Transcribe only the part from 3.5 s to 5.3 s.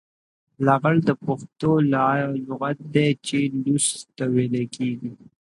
لوڅ ته ويل کېږي.